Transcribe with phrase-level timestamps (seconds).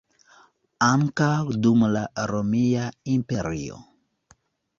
[0.85, 1.29] Ankaŭ
[1.65, 2.01] dum la
[2.33, 3.79] Romia Imperio.